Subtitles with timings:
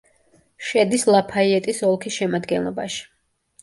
[0.69, 3.11] შედის ლაფაიეტის ოლქის შემადგენლობაში.